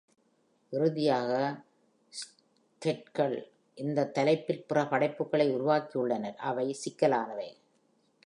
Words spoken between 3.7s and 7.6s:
இந்த தலைப்பில் பிற படைப்புகளை உருவாக்கியுள்ளனர், அவை சிக்கலானவை.